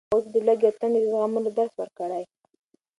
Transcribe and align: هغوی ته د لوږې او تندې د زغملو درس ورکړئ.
هغوی 0.13 0.21
ته 0.25 0.29
د 0.33 0.37
لوږې 0.47 0.65
او 0.69 0.75
تندې 0.79 0.99
د 1.03 1.05
زغملو 1.11 1.49
درس 1.57 1.73
ورکړئ. 1.77 2.23